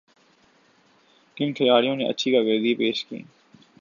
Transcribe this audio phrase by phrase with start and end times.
[1.37, 3.19] کن کھلاڑیوں نے اچھی کارکردگی پیش کی